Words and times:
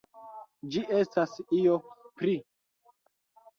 Ĝi 0.75 0.81
estas 1.01 1.37
io 1.59 1.77
pli. 2.23 2.35